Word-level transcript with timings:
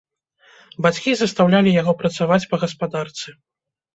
Бацькі 0.85 1.11
застаўлялі 1.19 1.75
яго 1.81 1.93
працаваць 2.01 2.41
па 2.53 2.61
гаспадарцы. 2.65 3.27